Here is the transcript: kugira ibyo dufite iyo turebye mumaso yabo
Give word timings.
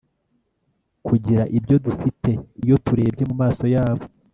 kugira 1.07 1.41
ibyo 1.57 1.75
dufite 1.85 2.29
iyo 2.63 2.75
turebye 2.85 3.23
mumaso 3.29 3.65
yabo 3.75 4.05